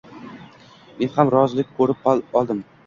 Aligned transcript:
Men 1.01 1.13
ham 1.19 1.33
hozirlik 1.41 1.73
koʻrib 1.79 2.11
oldim. 2.43 2.69